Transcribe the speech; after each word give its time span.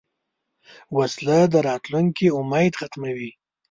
وسله 0.97 1.39
د 1.53 1.55
راتلونکې 1.67 2.27
امید 2.39 2.73
ختموي 2.79 3.29